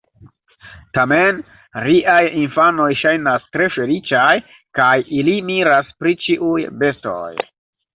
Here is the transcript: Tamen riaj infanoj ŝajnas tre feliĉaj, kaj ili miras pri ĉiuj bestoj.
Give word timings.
Tamen 0.97 1.41
riaj 1.89 2.23
infanoj 2.41 2.89
ŝajnas 3.03 3.47
tre 3.53 3.71
feliĉaj, 3.77 4.29
kaj 4.81 4.93
ili 5.23 5.41
miras 5.55 5.97
pri 6.03 6.21
ĉiuj 6.27 6.61
bestoj. 6.85 7.35